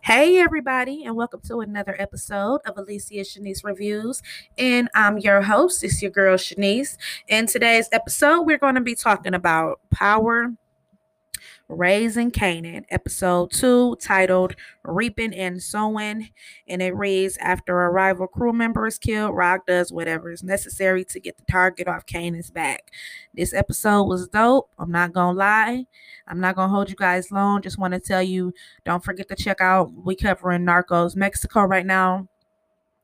[0.00, 4.22] Hey, everybody, and welcome to another episode of Alicia Shanice Reviews.
[4.56, 6.96] And I'm your host, it's your girl Shanice.
[7.28, 10.52] In today's episode, we're going to be talking about power
[11.68, 14.54] Raising Kanan, episode two, titled
[14.84, 16.30] Reaping and Sowing.
[16.66, 21.04] And it reads After a rival crew member is killed, Rock does whatever is necessary
[21.06, 22.90] to get the target off Kanan's back.
[23.34, 24.70] This episode was dope.
[24.78, 25.86] I'm not going to lie.
[26.26, 27.62] I'm not going to hold you guys long.
[27.62, 28.52] Just want to tell you
[28.84, 32.28] don't forget to check out, we covering Narcos Mexico right now.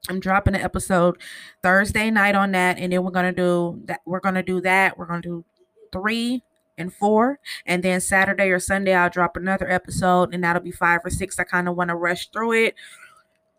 [0.09, 1.16] I'm dropping an episode
[1.62, 4.01] Thursday night on that, and then we're gonna do that.
[4.05, 4.98] We're gonna do that.
[4.98, 5.45] We're gonna do
[5.92, 6.42] three
[6.77, 7.38] and four.
[7.66, 11.38] And then Saturday or Sunday, I'll drop another episode, and that'll be five or six.
[11.38, 12.74] I kind of want to rush through it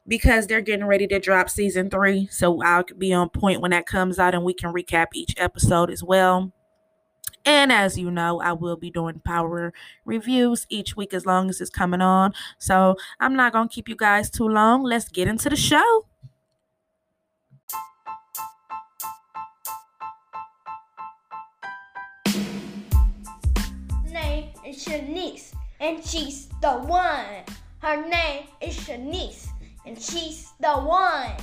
[0.08, 2.28] because they're getting ready to drop season three.
[2.32, 5.90] So I'll be on point when that comes out, and we can recap each episode
[5.90, 6.52] as well.
[7.48, 9.72] And as you know, I will be doing power
[10.04, 12.34] reviews each week as long as it's coming on.
[12.58, 14.84] So I'm not going to keep you guys too long.
[14.84, 16.08] Let's get into the show.
[24.66, 27.44] Is Shanice, and she's the one.
[27.80, 29.48] Her name is Shanice,
[29.86, 31.34] and she's the one.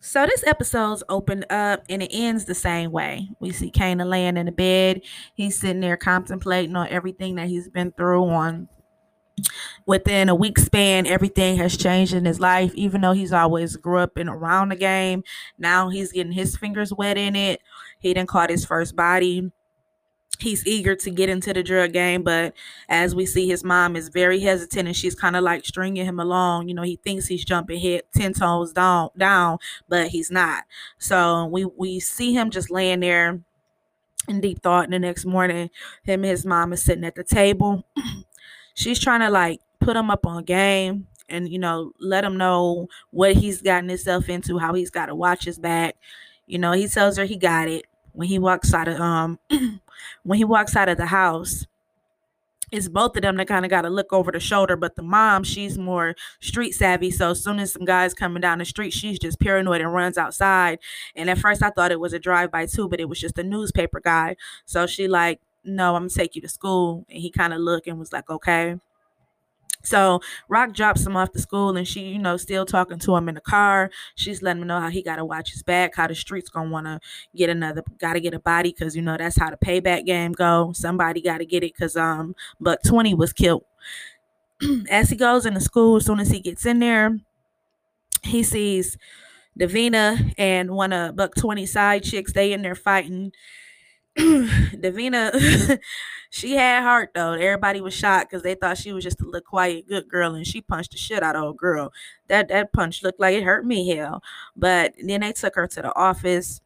[0.00, 3.28] So this episode's opened up and it ends the same way.
[3.38, 5.02] We see Kanan laying in the bed.
[5.34, 8.68] He's sitting there contemplating on everything that he's been through on
[9.86, 13.98] within a week span everything has changed in his life even though he's always grew
[13.98, 15.22] up and around the game
[15.58, 17.60] now he's getting his fingers wet in it
[18.00, 19.52] he didn't caught his first body.
[20.38, 22.54] He's eager to get into the drug game but
[22.88, 26.18] as we see his mom is very hesitant and she's kind of like stringing him
[26.18, 26.68] along.
[26.68, 30.64] You know he thinks he's jumping head 10 toes down down but he's not.
[30.98, 33.40] So we we see him just laying there
[34.28, 35.70] in deep thought and the next morning.
[36.04, 37.84] Him and his mom is sitting at the table.
[38.74, 42.88] She's trying to like put him up on game and you know let him know
[43.10, 45.96] what he's gotten himself into how he's got to watch his back.
[46.46, 49.38] You know he tells her he got it when he walks out of um
[50.22, 51.66] when he walks out of the house
[52.72, 55.02] it's both of them that kind of got to look over the shoulder but the
[55.02, 58.92] mom she's more street savvy so as soon as some guys coming down the street
[58.92, 60.78] she's just paranoid and runs outside
[61.16, 63.42] and at first i thought it was a drive-by too but it was just a
[63.42, 67.04] newspaper guy so she like no, I'm gonna take you to school.
[67.10, 68.76] And he kind of looked and was like, okay.
[69.82, 73.28] So Rock drops him off to school and she, you know, still talking to him
[73.28, 73.90] in the car.
[74.14, 77.00] She's letting him know how he gotta watch his back, how the streets gonna wanna
[77.34, 80.72] get another gotta get a body because you know that's how the payback game go.
[80.74, 83.64] Somebody gotta get it because um Buck 20 was killed.
[84.90, 87.18] as he goes into school, as soon as he gets in there,
[88.22, 88.96] he sees
[89.58, 93.32] Davina and one of Buck 20 side chicks, they in there fighting
[94.18, 95.78] Davina,
[96.30, 97.32] she had heart though.
[97.32, 100.46] Everybody was shocked because they thought she was just a little quiet, good girl, and
[100.46, 101.92] she punched the shit out of old girl.
[102.28, 104.22] That that punch looked like it hurt me hell.
[104.56, 106.60] But then they took her to the office.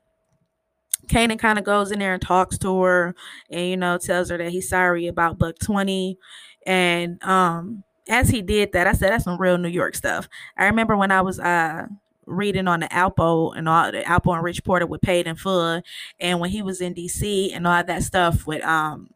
[1.06, 3.14] Kanan kind of goes in there and talks to her,
[3.50, 6.18] and you know tells her that he's sorry about Buck Twenty,
[6.66, 10.28] and um as he did that, I said that's some real New York stuff.
[10.56, 11.86] I remember when I was uh
[12.26, 15.82] reading on the Alpo and all the Alpo and Rich Porter with Paid in Full,
[16.20, 19.10] and when he was in DC and all that stuff with um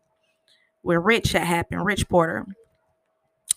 [0.83, 2.47] where Rich had happened, Rich Porter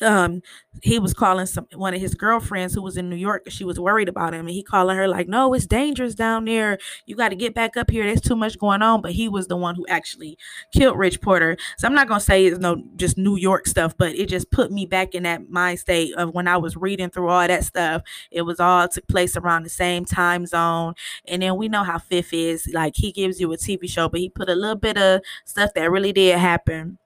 [0.02, 0.42] um
[0.82, 3.80] he was calling some one of his girlfriends who was in New York she was
[3.80, 6.78] worried about him and he calling her like no it's dangerous down there.
[7.06, 8.06] You got to get back up here.
[8.06, 9.02] There's too much going on.
[9.02, 10.38] But he was the one who actually
[10.74, 11.58] killed Rich Porter.
[11.78, 14.52] So I'm not going to say it's no just New York stuff but it just
[14.52, 17.64] put me back in that mind state of when I was reading through all that
[17.64, 18.02] stuff
[18.32, 20.94] it was all took place around the same time zone.
[21.26, 24.20] And then we know how Fifth is like he gives you a TV show but
[24.20, 26.98] he put a little bit of stuff that really did happen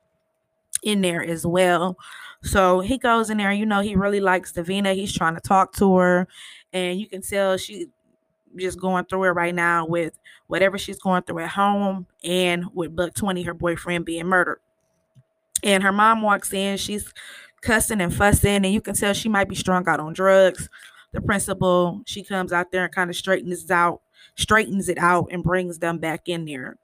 [0.84, 1.98] in there as well
[2.46, 4.94] so he goes in there, you know, he really likes Davina.
[4.94, 6.28] He's trying to talk to her,
[6.72, 7.88] and you can tell she
[8.56, 10.18] just going through it right now with
[10.48, 14.60] whatever she's going through at home and with Buck 20, her boyfriend being murdered.
[15.64, 17.12] And her mom walks in, she's
[17.62, 20.70] cussing and fussing, and you can tell she might be strung out on drugs.
[21.14, 24.02] The principal, she comes out there and kind of straightens out,
[24.36, 26.78] straightens it out, and brings them back in there.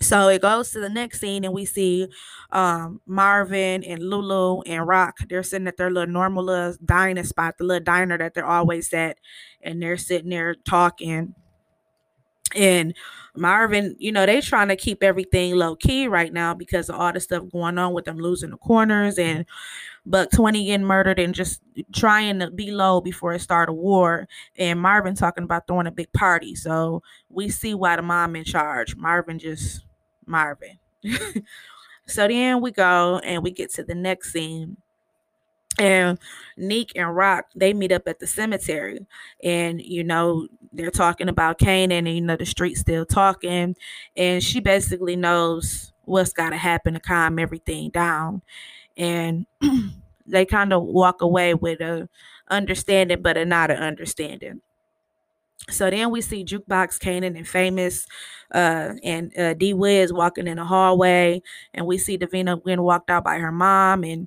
[0.00, 2.08] So it goes to the next scene, and we see
[2.50, 5.18] um, Marvin and Lulu and Rock.
[5.28, 8.92] They're sitting at their little normal little dining spot, the little diner that they're always
[8.94, 9.18] at,
[9.60, 11.34] and they're sitting there talking.
[12.54, 12.94] And
[13.36, 17.12] Marvin, you know, they trying to keep everything low key right now because of all
[17.12, 19.44] the stuff going on with them losing the corners and
[20.04, 21.60] Buck 20 getting murdered and just
[21.94, 24.26] trying to be low before it start a war.
[24.56, 26.56] And Marvin talking about throwing a big party.
[26.56, 28.96] So we see why the mom in charge.
[28.96, 29.84] Marvin just
[30.26, 30.78] Marvin.
[32.06, 34.76] So then we go and we get to the next scene
[35.78, 36.18] and
[36.56, 39.06] Neek and Rock they meet up at the cemetery,
[39.42, 43.76] and you know they're talking about Kanan, and you know the street's still talking,
[44.16, 48.42] and she basically knows what's got to happen to calm everything down,
[48.96, 49.46] and
[50.26, 52.08] they kind of walk away with a
[52.50, 54.60] understanding, but a not an understanding.
[55.68, 58.06] So then we see Jukebox Kanan and Famous
[58.52, 61.42] uh, and uh, D Wiz walking in the hallway,
[61.74, 64.26] and we see Davina getting walked out by her mom, and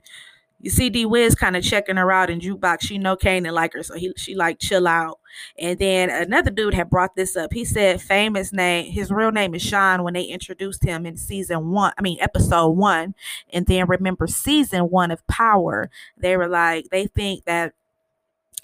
[0.62, 2.84] you see D Wiz kind of checking her out in jukebox.
[2.84, 5.20] She know Kanan like her, so he she like chill out.
[5.60, 7.52] And then another dude had brought this up.
[7.52, 11.72] He said famous name, his real name is Sean when they introduced him in season
[11.72, 13.14] one, I mean episode one.
[13.52, 17.74] And then remember season one of Power, they were like, they think that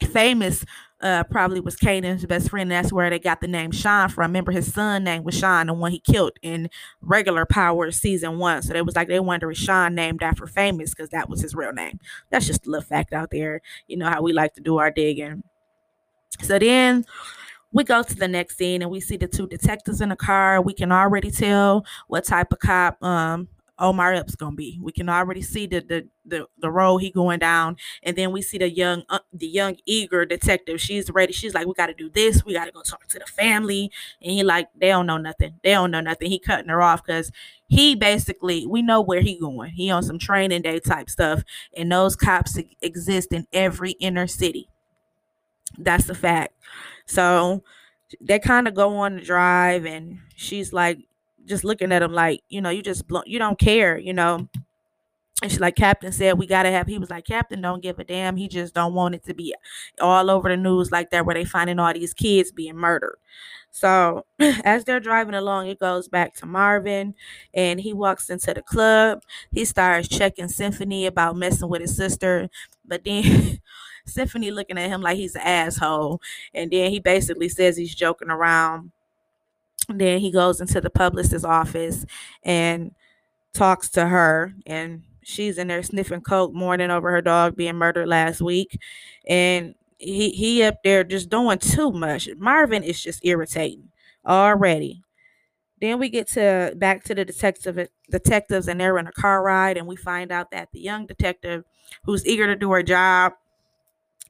[0.10, 0.64] famous
[1.02, 2.70] uh, probably was Kanan's best friend.
[2.70, 4.24] That's where they got the name Sean from.
[4.24, 6.70] Remember, his son name was Sean, the one he killed in
[7.02, 8.62] regular Power season one.
[8.62, 11.56] So they was like they wonder if Sean named after Famous because that was his
[11.56, 12.00] real name.
[12.30, 13.62] That's just a little fact out there.
[13.88, 15.44] You know how we like to do our digging.
[16.42, 17.06] So then
[17.72, 20.62] we go to the next scene and we see the two detectives in the car.
[20.62, 23.48] We can already tell what type of cop um
[23.80, 24.80] Omar Epps gonna be.
[24.82, 28.42] We can already see the the the, the role he going down, and then we
[28.42, 30.80] see the young uh, the young eager detective.
[30.82, 31.34] She's ready.
[31.34, 32.46] She's like, we got to do this.
[32.46, 33.92] We got to go talk to the family,
[34.22, 35.56] and he like they don't know nothing.
[35.64, 36.30] They don't know nothing.
[36.30, 37.32] He cutting her off because
[37.68, 39.72] he basically we know where he going.
[39.72, 41.44] He on some training day type stuff,
[41.76, 44.70] and those cops exist in every inner city.
[45.78, 46.54] That's the fact.
[47.06, 47.64] So
[48.22, 51.00] they kind of go on the drive, and she's like,
[51.50, 54.48] just looking at him like, you know, you just you don't care, you know.
[55.42, 56.88] And she like Captain said, we gotta have.
[56.88, 58.36] He was like, Captain don't give a damn.
[58.38, 59.56] He just don't want it to be
[60.02, 63.18] all over the news like that, where they finding all these kids being murdered.
[63.72, 67.16] So as they're driving along, it goes back to Marvin,
[67.54, 69.24] and he walks into the club.
[69.52, 72.50] He starts checking Symphony about messing with his sister,
[72.86, 73.60] but then.
[74.06, 76.20] Symphony looking at him like he's an asshole.
[76.54, 78.92] And then he basically says he's joking around
[79.96, 82.06] then he goes into the publicist's office
[82.44, 82.92] and
[83.54, 88.08] talks to her and she's in there sniffing coke mourning over her dog being murdered
[88.08, 88.80] last week.
[89.28, 92.30] And he he up there just doing too much.
[92.38, 93.90] Marvin is just irritating
[94.26, 95.04] already.
[95.82, 99.78] Then we get to back to the detective detectives and they're in a car ride
[99.78, 101.64] and we find out that the young detective
[102.04, 103.34] who's eager to do her job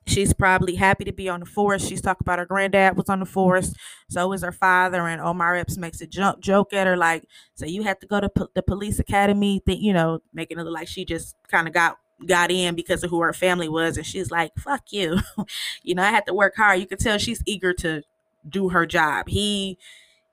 [0.10, 1.86] She's probably happy to be on the force.
[1.86, 3.74] She's talking about her granddad was on the force.
[4.10, 5.08] So is her father.
[5.08, 8.20] And Omar Epps makes a joke, joke at her like, so you have to go
[8.20, 11.68] to po- the police academy, think, you know, making it look like she just kind
[11.68, 13.98] of got got in because of who her family was.
[13.98, 15.20] And she's like, fuck you.
[15.84, 16.80] you know, I had to work hard.
[16.80, 18.02] You could tell she's eager to
[18.48, 19.30] do her job.
[19.30, 19.78] He,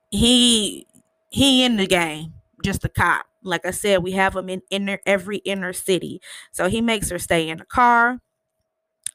[0.09, 0.87] he,
[1.29, 2.33] he in the game,
[2.63, 3.27] just a cop.
[3.43, 6.19] Like I said, we have him in inner every inner city.
[6.51, 8.19] So he makes her stay in the car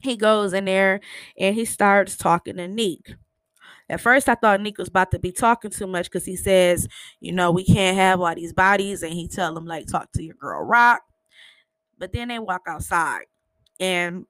[0.02, 1.00] he goes in there
[1.38, 3.14] and he starts talking to Neek.
[3.88, 6.88] At first, I thought Nick was about to be talking too much because he says,
[7.20, 10.22] you know, we can't have all these bodies, and he tell him like, talk to
[10.22, 11.02] your girl Rock.
[11.98, 13.26] But then they walk outside,
[13.78, 14.24] and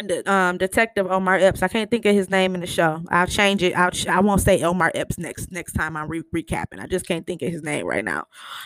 [0.00, 1.62] the um, detective Omar Epps.
[1.62, 3.02] I can't think of his name in the show.
[3.10, 3.76] I'll change it.
[3.76, 6.80] I'll I won't say Omar Epps next next time I'm re- recapping.
[6.80, 8.24] I just can't think of his name right now.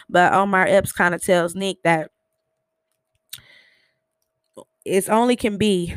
[0.08, 2.10] But Omar Epps kind of tells Nick that
[4.84, 5.94] it's only can be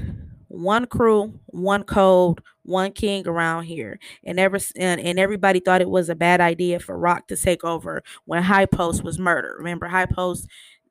[0.47, 3.99] one crew, one code, one king around here.
[4.23, 7.63] And ever and, and everybody thought it was a bad idea for Rock to take
[7.63, 9.55] over when High Post was murdered.
[9.57, 10.47] Remember High Post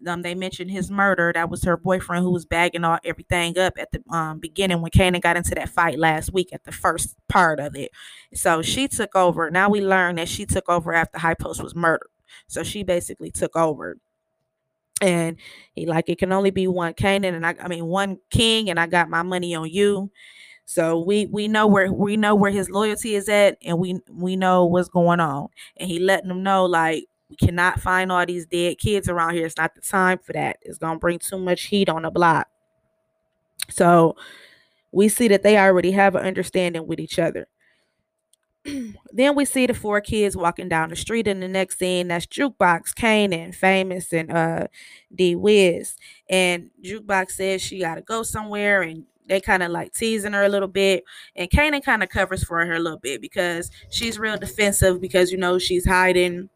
[0.07, 1.33] um, they mentioned his murder.
[1.35, 4.91] That was her boyfriend who was bagging all everything up at the um, beginning when
[4.91, 7.91] Kanan got into that fight last week at the first part of it.
[8.35, 9.51] So she took over.
[9.51, 12.09] Now we learn that she took over after High Post was murdered.
[12.47, 13.99] So she basically took over
[15.01, 15.37] and
[15.73, 18.79] he like it can only be one Kanan and I, I mean one king and
[18.79, 20.11] I got my money on you.
[20.67, 24.37] So we we know where we know where his loyalty is at and we we
[24.37, 25.49] know what's going on.
[25.77, 29.47] And he letting them know like we cannot find all these dead kids around here.
[29.47, 30.59] It's not the time for that.
[30.63, 32.47] It's gonna bring too much heat on the block.
[33.71, 34.17] So
[34.93, 37.49] we see that they already have an understanding with each other.
[39.13, 42.09] then we see the four kids walking down the street in the next scene.
[42.09, 44.67] That's Jukebox, Kanan, Famous, and uh
[45.15, 45.97] D Wiz.
[46.29, 50.49] And Jukebox says she gotta go somewhere and they kind of like teasing her a
[50.49, 51.05] little bit.
[51.37, 55.31] And Kanan kind of covers for her a little bit because she's real defensive because
[55.33, 56.51] you know she's hiding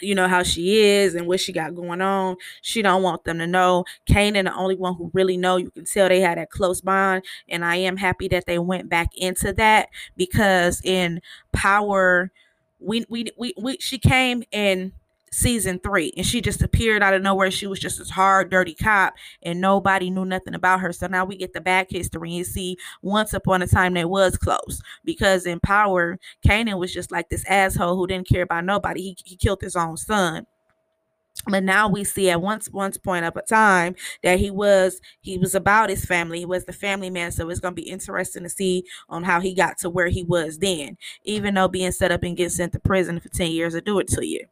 [0.00, 2.36] you know how she is and what she got going on.
[2.62, 3.84] She don't want them to know.
[4.08, 5.56] Kanan, the only one who really know.
[5.56, 8.88] You can tell they had that close bond, and I am happy that they went
[8.88, 11.20] back into that because in
[11.52, 12.30] Power,
[12.80, 14.92] we we we, we she came and
[15.32, 17.50] season three and she just appeared out of nowhere.
[17.50, 20.92] She was just this hard dirty cop and nobody knew nothing about her.
[20.92, 24.36] So now we get the back history and see once upon a time that was
[24.36, 29.02] close because in power Kanan was just like this asshole who didn't care about nobody.
[29.02, 30.46] He, he killed his own son.
[31.48, 35.38] But now we see at once once point of a time that he was he
[35.38, 36.40] was about his family.
[36.40, 37.32] He was the family man.
[37.32, 40.22] So it's going to be interesting to see on how he got to where he
[40.22, 43.72] was then even though being set up and get sent to prison for 10 years
[43.74, 44.46] will do it to you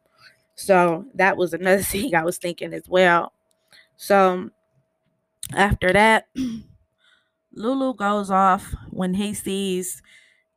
[0.55, 3.33] so that was another thing i was thinking as well
[3.97, 4.49] so
[5.53, 6.27] after that
[7.53, 10.01] lulu goes off when he sees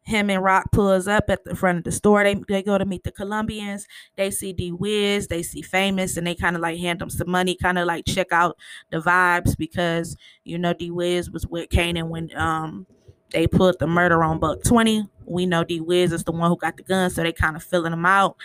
[0.04, 2.22] him and Rock pulls up at the front of the store.
[2.22, 3.86] They, they go to meet the Colombians.
[4.16, 7.30] They see D Wiz, they see Famous, and they kind of like hand them some
[7.30, 8.56] money, kind of like check out
[8.90, 12.86] the vibes because you know D Wiz was with Kanan when um
[13.30, 15.08] they put the murder on Buck 20.
[15.24, 17.62] We know D Wiz is the one who got the gun, so they kind of
[17.62, 18.36] filling him out.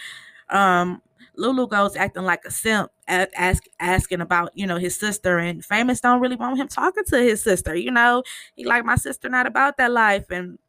[0.50, 1.02] Um
[1.40, 6.02] Lulu goes acting like a simp, ask, asking about, you know, his sister, and Famous
[6.02, 7.76] don't really want him talking to his sister.
[7.76, 8.24] You know,
[8.56, 10.60] he like my sister not about that life, and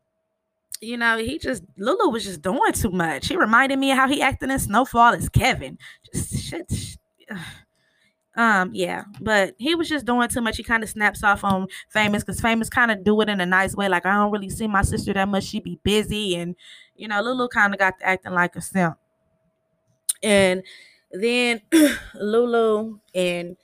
[0.80, 3.28] you know, he just Lulu was just doing too much.
[3.28, 5.78] He reminded me of how he acted in Snowfall as Kevin.
[6.12, 6.96] Just shit.
[8.36, 10.56] Um, yeah, but he was just doing too much.
[10.56, 13.46] He kind of snaps off on famous because famous kind of do it in a
[13.46, 13.88] nice way.
[13.88, 15.44] Like I don't really see my sister that much.
[15.44, 16.54] She be busy, and
[16.94, 18.96] you know, Lulu kind of got acting like a simp.
[20.22, 20.62] And
[21.12, 21.62] then
[22.14, 23.56] Lulu and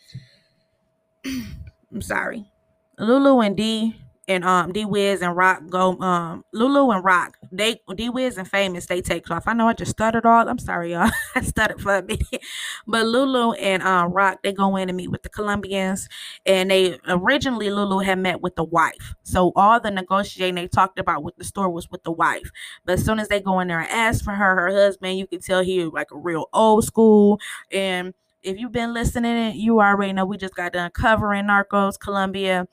[1.25, 2.51] I'm sorry,
[2.99, 7.81] Lulu and D and um D Wiz and Rock go um Lulu and Rock they
[7.95, 9.45] D Wiz and Famous they take off.
[9.47, 10.49] I know I just stuttered all.
[10.49, 11.11] I'm sorry y'all.
[11.35, 12.43] I stuttered for a minute.
[12.87, 16.09] But Lulu and um Rock they go in and meet with the Colombians
[16.45, 19.15] and they originally Lulu had met with the wife.
[19.23, 22.51] So all the negotiating they talked about with the store was with the wife.
[22.85, 25.27] But as soon as they go in there and ask for her, her husband, you
[25.27, 27.41] can tell he like a real old school
[27.71, 32.69] and if you've been listening, you already know we just got done covering Narcos, Colombia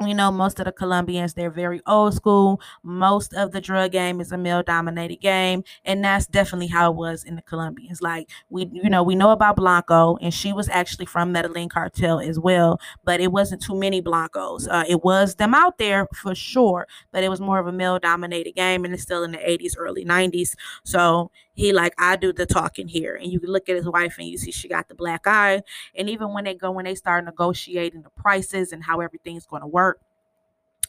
[0.00, 2.60] we know most of the Colombians, they're very old school.
[2.82, 5.64] Most of the drug game is a male dominated game.
[5.84, 8.00] And that's definitely how it was in the Colombians.
[8.00, 12.20] Like we, you know, we know about Blanco and she was actually from Medellin cartel
[12.20, 14.68] as well, but it wasn't too many Blancos.
[14.68, 17.98] Uh, it was them out there for sure, but it was more of a male
[17.98, 20.56] dominated game and it's still in the 80s, early 90s.
[20.84, 24.28] So he like I do the talking here, and you look at his wife and
[24.28, 25.62] you see she got the black eye.
[25.94, 29.62] And even when they go when they start negotiating the prices and how everything's going
[29.62, 30.00] to work,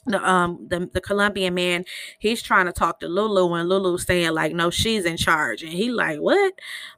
[0.05, 1.83] the um the, the Colombian man
[2.19, 5.61] he's trying to talk to Lulu and Lulu saying like no she's in charge.
[5.61, 6.53] And he like what?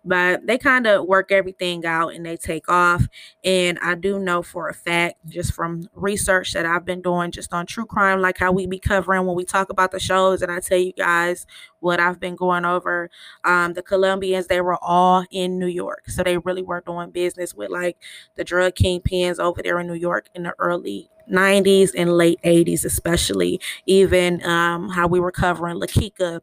[0.05, 3.07] But they kind of work everything out and they take off.
[3.43, 7.53] And I do know for a fact just from research that I've been doing just
[7.53, 10.51] on true crime like how we be covering when we talk about the shows and
[10.51, 11.45] I tell you guys
[11.79, 13.09] what I've been going over
[13.43, 16.03] um the Colombians they were all in New York.
[16.09, 17.97] So they really were doing business with like
[18.35, 22.85] the drug kingpins over there in New York in the early 90s and late 80s,
[22.85, 26.41] especially even um, how we were covering La Quica,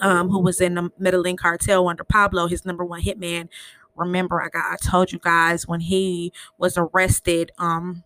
[0.00, 3.48] um, who was in the Medellin cartel under Pablo, his number one hitman.
[3.96, 8.04] Remember, I got I told you guys when he was arrested, um,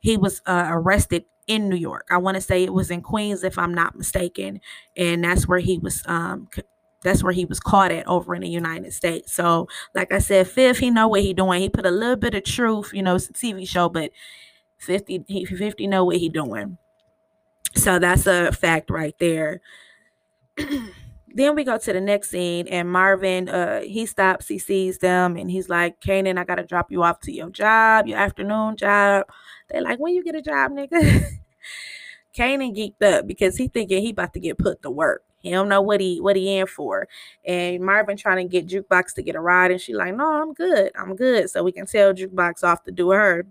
[0.00, 2.06] he was uh, arrested in New York.
[2.10, 4.60] I want to say it was in Queens, if I'm not mistaken,
[4.96, 6.48] and that's where he was um,
[7.02, 9.32] that's where he was caught at over in the United States.
[9.32, 11.60] So, like I said, Fifth, he know what he doing.
[11.62, 14.10] He put a little bit of truth, you know, it's a TV show, but
[14.80, 16.78] 50 he 50 know what he doing.
[17.74, 19.60] So that's a fact right there.
[20.56, 25.36] then we go to the next scene and Marvin uh he stops, he sees them
[25.36, 29.26] and he's like, Kanan, I gotta drop you off to your job, your afternoon job.
[29.68, 31.24] They're like, when you get a job, nigga?
[32.36, 35.24] Kanan geeked up because he thinking he about to get put to work.
[35.40, 37.08] He don't know what he what he in for.
[37.44, 40.52] And Marvin trying to get Jukebox to get a ride, and she like, no, I'm
[40.52, 40.92] good.
[40.94, 41.50] I'm good.
[41.50, 43.46] So we can tell Jukebox off to do her.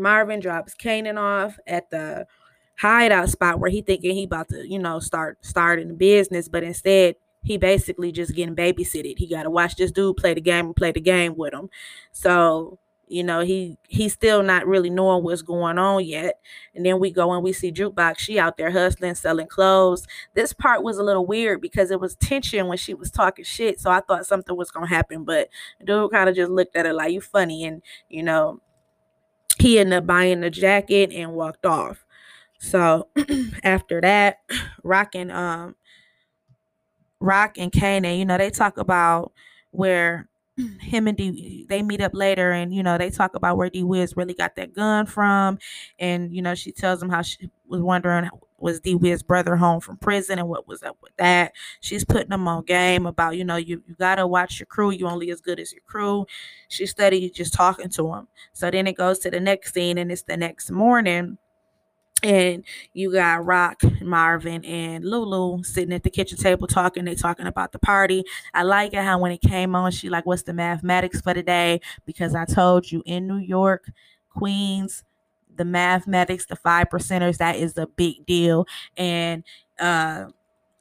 [0.00, 2.26] Marvin drops Kanan off at the
[2.78, 6.62] hideout spot where he thinking he about to, you know, start starting the business, but
[6.62, 9.18] instead he basically just getting babysitted.
[9.18, 11.70] He got to watch this dude play the game and play the game with him.
[12.12, 12.78] So
[13.10, 16.38] you know he he's still not really knowing what's going on yet
[16.74, 20.52] and then we go and we see jukebox she out there hustling selling clothes this
[20.52, 23.90] part was a little weird because it was tension when she was talking shit so
[23.90, 25.48] i thought something was gonna happen but
[25.84, 28.60] dude kind of just looked at her like you funny and you know
[29.60, 32.04] he ended up buying the jacket and walked off.
[32.58, 33.08] So
[33.64, 34.38] after that,
[34.82, 35.76] Rock and um
[37.20, 39.32] Rock and Kanan, you know, they talk about
[39.72, 40.28] where
[40.80, 43.82] him and D they meet up later and you know they talk about where D
[43.82, 45.58] Wiz really got that gun from
[45.98, 48.28] and you know she tells him how she was wondering
[48.60, 51.52] was D Wiz brother home from prison and what was up with that.
[51.80, 54.90] She's putting them on game about, you know, you, you gotta watch your crew.
[54.90, 56.26] You only as good as your crew.
[56.68, 58.28] She studied just talking to him.
[58.52, 61.38] So then it goes to the next scene and it's the next morning
[62.22, 67.04] and you got Rock, Marvin, and Lulu sitting at the kitchen table talking.
[67.04, 68.24] They talking about the party.
[68.52, 71.80] I like it how when it came on, she like, "What's the mathematics for today?"
[72.04, 73.90] Because I told you in New York,
[74.28, 75.02] Queens,
[75.56, 78.66] the mathematics, the five percenters, that is a big deal.
[78.96, 79.44] And
[79.78, 80.26] uh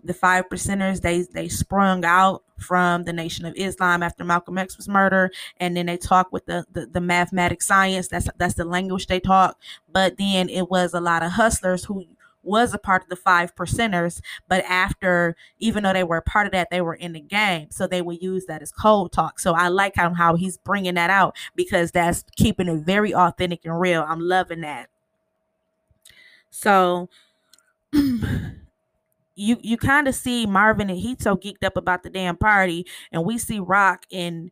[0.03, 4.77] the five percenters they they sprung out from the nation of islam after malcolm x
[4.77, 8.65] was murdered and then they talk with the, the the mathematic science that's that's the
[8.65, 9.57] language they talk
[9.91, 12.05] but then it was a lot of hustlers who
[12.43, 16.45] was a part of the five percenters but after even though they were a part
[16.45, 19.39] of that they were in the game so they would use that as cold talk
[19.39, 23.65] so i like how, how he's bringing that out because that's keeping it very authentic
[23.65, 24.89] and real i'm loving that
[26.49, 27.09] so
[29.39, 32.85] you you kind of see Marvin and he's so geeked up about the damn party,
[33.11, 34.51] and we see Rock and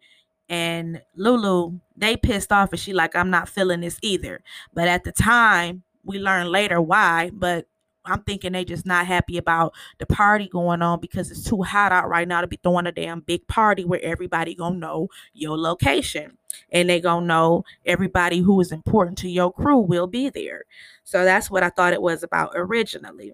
[0.50, 4.42] and Lulu they pissed off, and she like I'm not feeling this either.
[4.74, 7.32] But at the time, we learn later why.
[7.34, 7.68] But
[8.08, 11.92] I'm thinking they just not happy about the party going on because it's too hot
[11.92, 15.58] out right now to be throwing a damn big party where everybody gonna know your
[15.58, 16.38] location
[16.72, 20.64] and they gonna know everybody who is important to your crew will be there.
[21.04, 23.34] So that's what I thought it was about originally.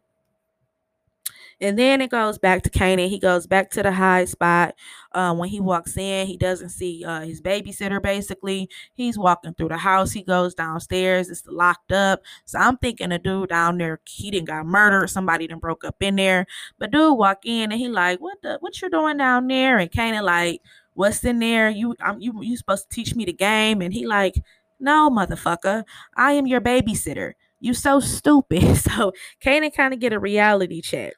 [1.62, 3.10] And then it goes back to Kanan.
[3.10, 4.76] He goes back to the high spot.
[5.12, 8.02] Uh, when he walks in, he doesn't see uh, his babysitter.
[8.02, 10.12] Basically, he's walking through the house.
[10.12, 11.30] He goes downstairs.
[11.30, 12.22] It's locked up.
[12.46, 15.10] So I'm thinking a dude down there, he didn't got murdered.
[15.10, 16.46] Somebody done broke up in there.
[16.80, 19.78] But dude walk in and he like, what the, what you doing down there?
[19.78, 20.62] And Kanan like,
[20.94, 21.70] what's in there?
[21.70, 23.82] You, I'm, you, you supposed to teach me the game?
[23.82, 24.36] And he like,
[24.80, 25.84] no, motherfucker,
[26.16, 27.34] I am your babysitter.
[27.60, 28.64] You so stupid.
[28.78, 31.14] So Kanan kind of get a reality check.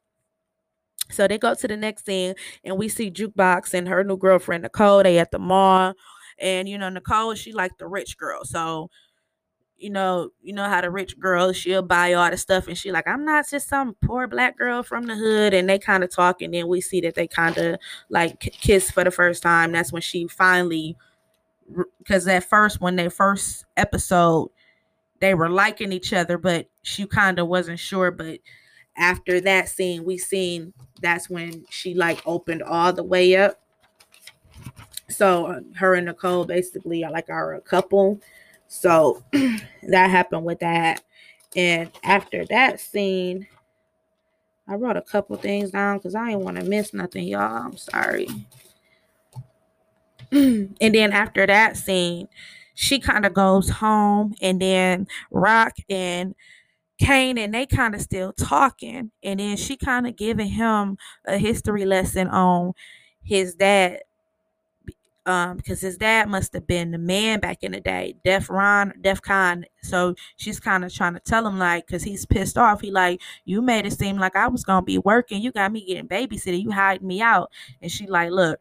[1.12, 4.64] So they go to the next scene and we see Jukebox and her new girlfriend
[4.64, 5.04] Nicole.
[5.04, 5.94] They at the mall.
[6.40, 8.44] And you know, Nicole, she like the rich girl.
[8.44, 8.90] So,
[9.78, 12.92] you know, you know how the rich girl, she'll buy all the stuff and she
[12.92, 15.54] like, I'm not just some poor black girl from the hood.
[15.54, 17.78] And they kind of talk, and then we see that they kind of
[18.10, 19.72] like kiss for the first time.
[19.72, 20.96] That's when she finally
[21.98, 24.50] because at first when they first episode
[25.20, 28.12] they were liking each other, but she kind of wasn't sure.
[28.12, 28.40] But
[28.98, 33.60] after that scene, we seen that's when she like opened all the way up.
[35.10, 38.20] So uh, her and Nicole basically are like are a couple.
[38.68, 41.04] So that happened with that.
[41.56, 43.48] And after that scene,
[44.68, 47.68] I wrote a couple things down because I didn't want to miss nothing, y'all.
[47.68, 48.28] I'm sorry.
[50.32, 52.28] and then after that scene,
[52.74, 56.36] she kind of goes home, and then Rock and
[56.98, 59.12] Kane and they kind of still talking.
[59.24, 62.74] And then she kind of giving him a history lesson on
[63.24, 64.02] his dad.
[65.28, 68.94] Um, because his dad must have been the man back in the day, Def Ron,
[69.02, 69.66] Def Con.
[69.82, 72.82] So she's kind of trying to tell him like, cause he's pissed off.
[72.82, 75.42] He like, you made it seem like I was gonna be working.
[75.42, 76.62] You got me getting babysitting.
[76.62, 77.50] You hiding me out.
[77.82, 78.60] And she like, look,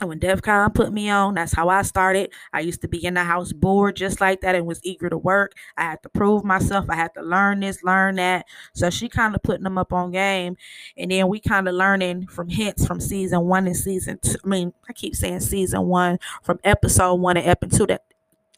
[0.00, 2.30] and when DEFCON put me on, that's how I started.
[2.52, 5.16] I used to be in the house bored just like that and was eager to
[5.16, 5.54] work.
[5.78, 6.84] I had to prove myself.
[6.90, 8.44] I had to learn this, learn that.
[8.74, 10.56] So she kind of putting them up on game.
[10.98, 14.36] And then we kind of learning from hints from season one and season two.
[14.44, 18.02] I mean, I keep saying season one from episode one and episode two that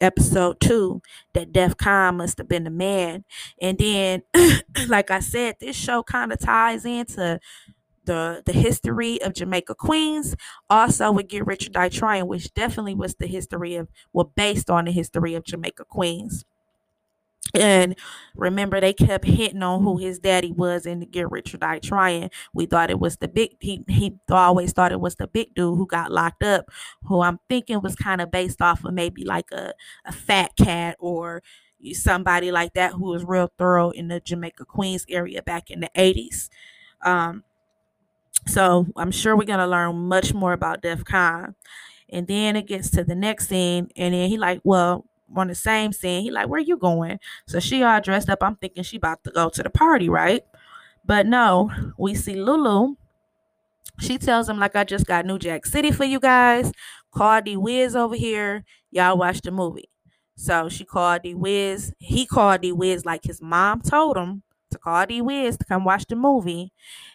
[0.01, 1.03] episode two
[1.35, 3.25] that DEFCON must have been the man.
[3.61, 4.23] And then,
[4.89, 7.39] like I said, this show kind of ties into
[8.09, 10.37] the the history of Jamaica Queens.
[10.71, 14.71] Also with Get Rich or Die Trying, which definitely was the history of well based
[14.71, 16.45] on the history of Jamaica Queens.
[17.55, 17.97] And
[18.37, 21.79] remember, they kept hitting on who his daddy was in the Get Rich or Die
[21.79, 22.31] Trying.
[22.53, 23.53] We thought it was the big.
[23.61, 26.67] He he always thought it was the big dude who got locked up.
[27.05, 29.73] Who I'm thinking was kind of based off of maybe like a
[30.05, 31.43] a fat cat or
[31.93, 35.91] somebody like that who was real thorough in the Jamaica Queens area back in the
[35.97, 36.51] 80s.
[37.03, 37.45] Um,
[38.49, 41.55] so I'm sure we're gonna learn much more about DEF CON.
[42.11, 45.05] And then it gets to the next scene, and then he like, well,
[45.37, 47.19] on the same scene, he like, where you going?
[47.47, 48.43] So she all dressed up.
[48.43, 50.43] I'm thinking she about to go to the party, right?
[51.05, 52.95] But no, we see Lulu.
[54.01, 56.73] She tells him like, I just got New Jack City for you guys.
[57.11, 58.65] Call D Wiz over here.
[58.91, 59.91] Y'all watch the movie.
[60.37, 61.93] So she called D Wiz.
[61.99, 65.85] He called D Wiz like his mom told him to call D Wiz to come
[65.85, 66.73] watch the movie.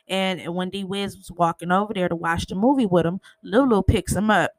[0.08, 3.84] And when D Wiz was walking over there to watch the movie with him, Lulu
[3.84, 4.52] picks him up.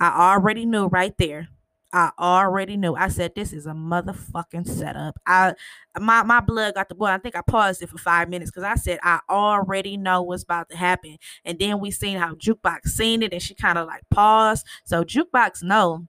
[0.00, 1.48] I already knew right there.
[1.92, 2.94] I already knew.
[2.94, 5.18] I said this is a motherfucking setup.
[5.26, 5.54] I
[5.98, 7.06] my my blood got the boy.
[7.06, 10.42] I think I paused it for five minutes because I said I already know what's
[10.42, 11.16] about to happen.
[11.46, 14.66] And then we seen how Jukebox seen it and she kind of like paused.
[14.84, 16.06] So Jukebox know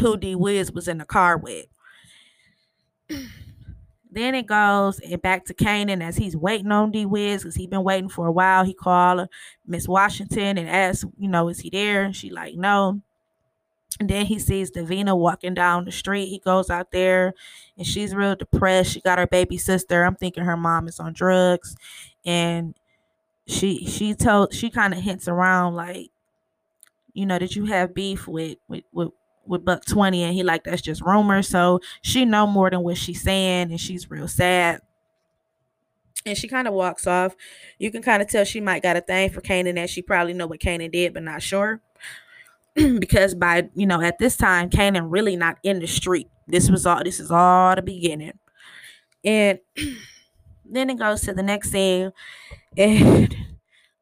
[0.00, 1.66] who D Wiz was in the car with.
[4.14, 7.66] Then it goes and back to Kanan as he's waiting on D Wiz because he
[7.66, 8.64] been waiting for a while.
[8.64, 9.28] He called
[9.66, 12.04] Miss Washington and asked, you know, is he there?
[12.04, 13.00] And she like, no.
[13.98, 16.26] And then he sees Davina walking down the street.
[16.26, 17.34] He goes out there
[17.76, 18.92] and she's real depressed.
[18.92, 20.04] She got her baby sister.
[20.04, 21.76] I'm thinking her mom is on drugs.
[22.24, 22.74] And
[23.46, 26.10] she she told she kind of hints around like,
[27.12, 29.10] you know, did you have beef with with with
[29.46, 31.48] with Buck 20 and he like that's just rumors.
[31.48, 34.80] So she know more than what she's saying and she's real sad.
[36.26, 37.34] And she kind of walks off.
[37.78, 40.32] You can kind of tell she might got a thing for Kanan and she probably
[40.32, 41.80] know what Kanan did, but not sure.
[42.74, 46.28] because by you know at this time Kanan really not in the street.
[46.46, 48.38] This was all this is all the beginning.
[49.24, 49.58] And
[50.64, 52.12] then it goes to the next scene
[52.76, 53.36] and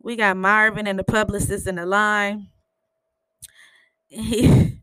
[0.00, 2.48] we got Marvin and the publicist in the line.
[4.14, 4.82] He,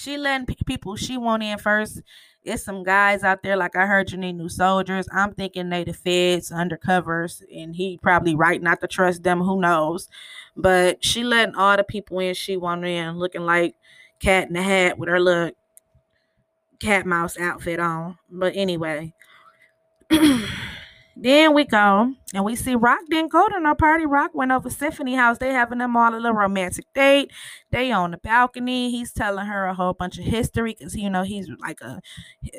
[0.00, 2.00] she letting people she want in first.
[2.42, 5.06] It's some guys out there, like I heard you need new soldiers.
[5.12, 9.40] I'm thinking they the feds, undercovers, and he probably right not to trust them.
[9.40, 10.08] Who knows?
[10.56, 13.74] But she letting all the people in she want in, looking like
[14.20, 15.50] cat in the hat with her little
[16.78, 18.16] cat mouse outfit on.
[18.30, 19.12] But anyway.
[21.22, 24.06] Then we go and we see Rock didn't go to no party.
[24.06, 25.36] Rock went over Symphony House.
[25.36, 27.30] They having them all a little romantic date.
[27.70, 28.90] They on the balcony.
[28.90, 32.00] He's telling her a whole bunch of history because you know he's like a,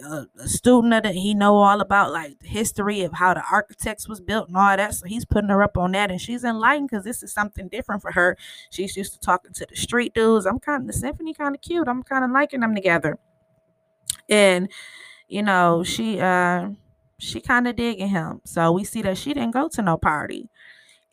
[0.05, 1.15] a, a student of that.
[1.15, 4.77] He know all about like the history of how the architects was built and all
[4.77, 4.93] that.
[4.93, 8.03] So he's putting her up on that, and she's enlightened because this is something different
[8.03, 8.37] for her.
[8.69, 10.45] She's used to talking to the street dudes.
[10.45, 11.87] I'm kind of the Symphony kind of cute.
[11.87, 13.17] I'm kind of liking them together,
[14.29, 14.69] and
[15.27, 16.69] you know she uh
[17.21, 18.41] she kind of digging him.
[18.45, 20.49] So we see that she didn't go to no party.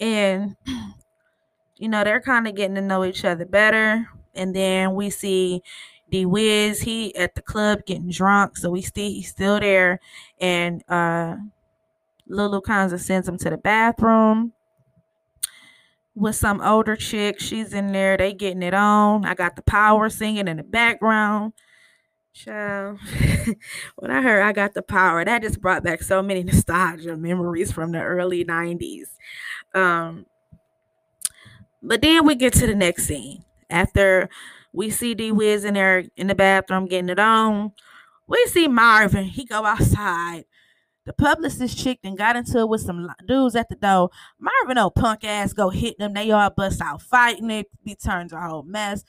[0.01, 0.57] And
[1.77, 4.09] you know, they're kind of getting to know each other better.
[4.35, 5.63] And then we see
[6.11, 8.57] D Wiz, he at the club getting drunk.
[8.57, 10.01] So we see he's still there.
[10.41, 11.37] And uh
[12.27, 14.53] Lulu of sends him to the bathroom
[16.15, 17.41] with some older chick.
[17.41, 19.25] She's in there, they getting it on.
[19.25, 21.53] I got the power singing in the background.
[22.45, 23.01] Child,
[23.97, 27.73] when I heard I got the power, that just brought back so many nostalgia memories
[27.73, 29.09] from the early 90s.
[29.75, 30.25] Um,
[31.83, 33.45] but then we get to the next scene.
[33.69, 34.29] After
[34.73, 37.73] we see D Wiz in there in the bathroom getting it on,
[38.29, 39.25] we see Marvin.
[39.25, 40.45] He go outside.
[41.07, 44.11] The publicist chick then got into it with some dudes at the door.
[44.39, 46.13] Marvin, old punk ass, go hit them.
[46.13, 47.51] They all bust out fighting.
[47.51, 47.67] It
[48.05, 49.05] turns a whole mess.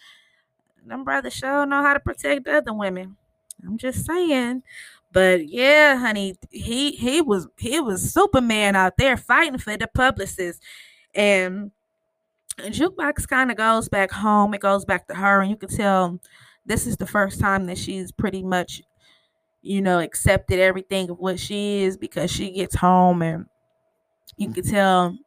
[0.85, 3.17] Them brothers sure know how to protect other women.
[3.65, 4.63] I'm just saying.
[5.11, 10.61] But yeah, honey, he he was he was Superman out there fighting for the publicist.
[11.15, 11.71] And
[12.59, 14.53] Jukebox kind of goes back home.
[14.53, 16.19] It goes back to her, and you can tell
[16.65, 18.83] this is the first time that she's pretty much,
[19.61, 23.45] you know, accepted everything of what she is because she gets home and
[24.37, 25.17] you can tell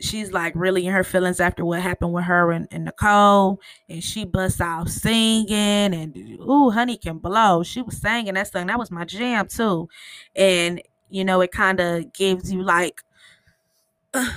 [0.00, 4.02] she's like really in her feelings after what happened with her and, and Nicole, and
[4.02, 7.62] she busts out singing and ooh, honey can blow.
[7.62, 8.66] She was singing that song.
[8.66, 9.88] That was my jam too,
[10.34, 13.02] and you know it kind of gives you like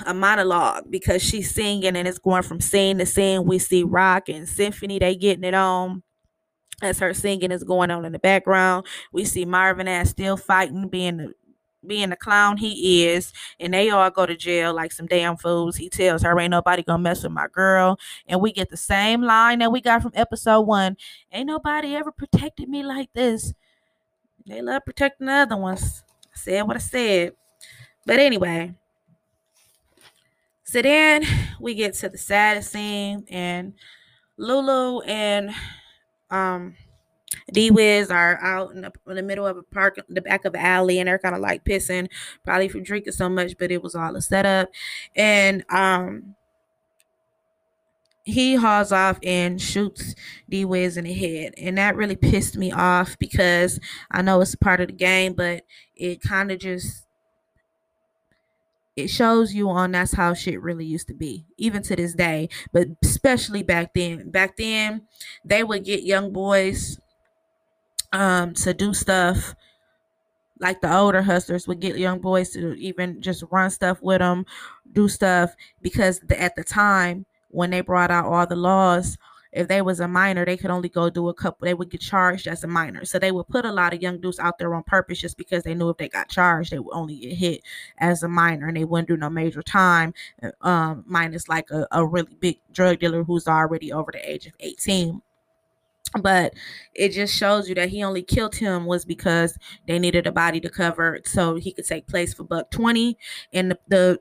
[0.05, 3.45] a monologue because she's singing and it's going from scene to scene.
[3.45, 6.03] We see Rock and Symphony they getting it on
[6.81, 8.85] as her singing is going on in the background.
[9.11, 11.33] We see Marvin ass still fighting, being the
[11.87, 15.75] being the clown he is, and they all go to jail like some damn fools.
[15.75, 17.99] He tells her, Ain't nobody gonna mess with my girl.
[18.27, 20.97] And we get the same line that we got from episode one
[21.31, 23.53] Ain't nobody ever protected me like this.
[24.45, 26.03] They love protecting the other ones.
[26.25, 27.33] I said what I said.
[28.05, 28.73] But anyway,
[30.63, 31.23] so then
[31.59, 33.73] we get to the saddest scene, and
[34.37, 35.51] Lulu and
[36.29, 36.75] um
[37.51, 40.53] D Wiz are out in the, in the, middle of a park, the back of
[40.53, 42.09] the alley, and they're kind of like pissing,
[42.43, 44.69] probably from drinking so much, but it was all a setup.
[45.15, 46.35] And um,
[48.23, 50.13] he hauls off and shoots
[50.49, 53.79] D Wiz in the head, and that really pissed me off because
[54.11, 55.63] I know it's part of the game, but
[55.95, 57.07] it kind of just
[58.97, 62.49] it shows you on that's how shit really used to be, even to this day,
[62.73, 64.31] but especially back then.
[64.31, 65.03] Back then,
[65.45, 66.99] they would get young boys
[68.17, 69.55] um, to do stuff
[70.59, 74.43] like the older hustlers would get young boys to even just run stuff with them,
[74.91, 79.19] do stuff because the, at the time when they brought out all the laws,
[79.51, 81.65] if they was a minor, they could only go do a couple.
[81.65, 84.19] They would get charged as a minor, so they would put a lot of young
[84.19, 86.93] dudes out there on purpose just because they knew if they got charged, they would
[86.93, 87.61] only get hit
[87.99, 90.13] as a minor, and they wouldn't do no major time.
[90.43, 94.47] Uh, um, minus like a, a really big drug dealer who's already over the age
[94.47, 95.21] of eighteen
[96.21, 96.53] but
[96.93, 100.59] it just shows you that he only killed him was because they needed a body
[100.59, 103.17] to cover so he could take place for buck 20
[103.53, 104.19] and the, the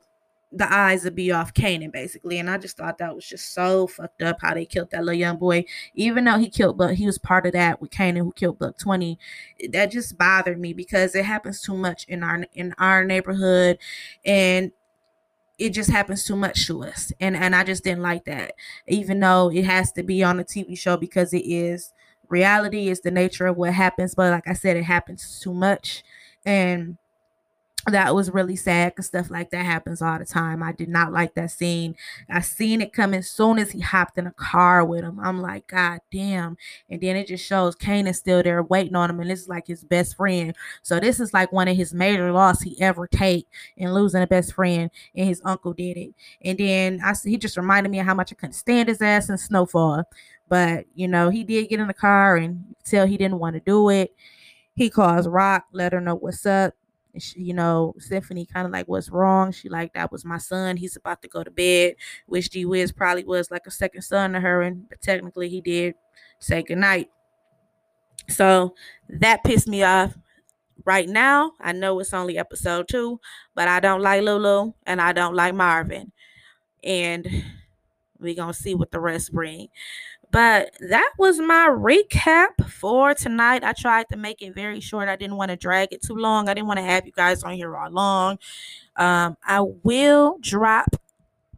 [0.52, 2.38] the eyes would be off Kanan basically.
[2.38, 5.18] And I just thought that was just so fucked up how they killed that little
[5.18, 5.64] young boy.
[5.94, 8.78] Even though he killed but he was part of that with Kanan who killed Buck
[8.78, 9.18] 20.
[9.70, 13.78] That just bothered me because it happens too much in our in our neighborhood
[14.24, 14.72] and
[15.58, 17.12] it just happens too much to us.
[17.20, 18.52] And and I just didn't like that.
[18.86, 21.92] Even though it has to be on a TV show because it is
[22.28, 24.14] reality is the nature of what happens.
[24.14, 26.02] But like I said, it happens too much.
[26.44, 26.98] And
[27.92, 30.62] that was really sad because stuff like that happens all the time.
[30.62, 31.94] I did not like that scene.
[32.28, 35.20] I seen it coming soon as he hopped in a car with him.
[35.20, 36.56] I'm like, God damn.
[36.90, 39.48] And then it just shows Kane is still there waiting on him, and this is
[39.48, 40.54] like his best friend.
[40.82, 43.46] So this is like one of his major loss he ever take
[43.76, 46.14] in losing a best friend, and his uncle did it.
[46.42, 49.28] And then I he just reminded me of how much I couldn't stand his ass
[49.28, 50.04] in Snowfall.
[50.48, 53.60] But you know, he did get in the car and tell he didn't want to
[53.60, 54.14] do it.
[54.74, 56.74] He calls Rock, let her know what's up
[57.22, 59.52] she, you know, Stephanie kind of like, what's wrong?
[59.52, 60.76] She like, that was my son.
[60.76, 61.94] He's about to go to bed,
[62.26, 65.94] which D Wiz probably was like a second son to her, and technically he did
[66.38, 67.10] say goodnight.
[68.28, 68.74] So
[69.08, 70.16] that pissed me off.
[70.84, 73.20] Right now, I know it's only episode two,
[73.54, 76.12] but I don't like Lulu and I don't like Marvin.
[76.84, 77.26] And
[78.20, 79.68] we're gonna see what the rest bring.
[80.30, 83.64] But that was my recap for tonight.
[83.64, 85.08] I tried to make it very short.
[85.08, 86.48] I didn't want to drag it too long.
[86.48, 88.38] I didn't want to have you guys on here all long.
[88.96, 90.96] Um, I will drop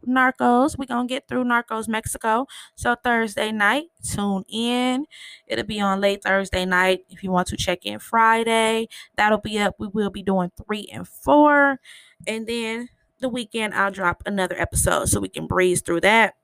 [0.07, 0.77] Narcos.
[0.77, 2.47] We're going to get through Narcos Mexico.
[2.75, 5.05] So Thursday night, tune in.
[5.47, 7.05] It'll be on late Thursday night.
[7.09, 9.75] If you want to check in Friday, that'll be up.
[9.77, 11.79] We will be doing three and four.
[12.27, 16.35] And then the weekend, I'll drop another episode so we can breeze through that.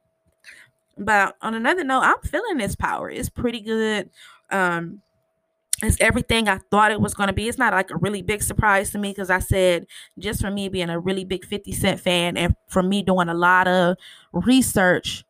[0.98, 3.10] But on another note, I'm feeling this power.
[3.10, 4.10] It's pretty good.
[4.50, 5.02] Um,
[5.84, 7.48] it's everything I thought it was going to be.
[7.50, 10.70] It's not like a really big surprise to me because I said, just for me
[10.70, 13.98] being a really big 50 Cent fan and for me doing a lot of
[14.32, 15.26] research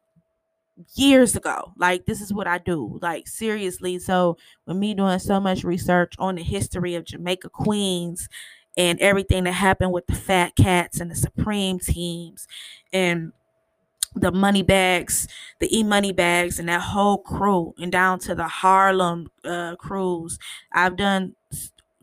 [0.93, 3.97] years ago, like this is what I do, like seriously.
[3.97, 8.29] So, with me doing so much research on the history of Jamaica Queens
[8.77, 12.47] and everything that happened with the Fat Cats and the Supreme teams
[12.93, 13.31] and
[14.15, 15.27] the money bags,
[15.59, 20.39] the e money bags, and that whole crew, and down to the Harlem uh, crews.
[20.73, 21.35] I've done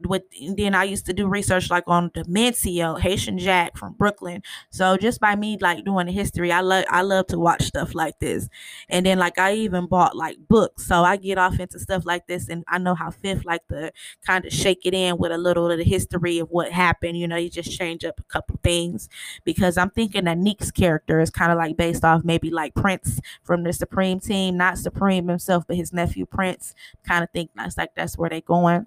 [0.06, 0.22] with
[0.56, 4.42] then I used to do research like on Demencio, Haitian Jack from Brooklyn.
[4.70, 7.94] So just by me like doing the history, I love I love to watch stuff
[7.94, 8.48] like this.
[8.88, 10.86] And then like I even bought like books.
[10.86, 13.92] So I get off into stuff like this and I know how fifth like to
[14.26, 17.18] kind of shake it in with a little of the history of what happened.
[17.18, 19.08] You know, you just change up a couple things
[19.44, 23.20] because I'm thinking that Neek's character is kind of like based off maybe like Prince
[23.42, 26.74] from the Supreme team, not Supreme himself, but his nephew Prince.
[27.06, 28.86] Kind of think that's like that's where they're going.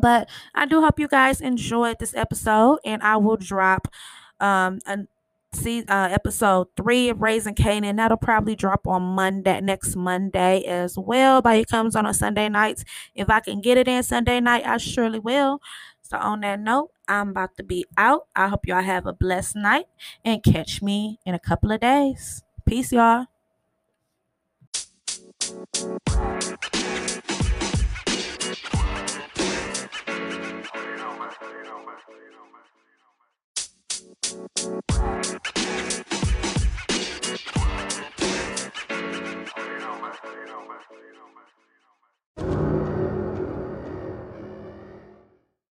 [0.00, 3.88] But I do hope you guys enjoyed this episode, and I will drop
[4.40, 5.06] um a
[5.54, 7.96] see uh, episode three of Raising Kanan.
[7.96, 11.42] That'll probably drop on Monday, next Monday as well.
[11.42, 12.84] But it comes on a Sunday nights.
[13.14, 15.60] If I can get it in Sunday night, I surely will.
[16.02, 18.26] So on that note, I'm about to be out.
[18.36, 19.86] I hope y'all have a blessed night
[20.24, 22.42] and catch me in a couple of days.
[22.66, 23.26] Peace, y'all.
[34.34, 34.84] you.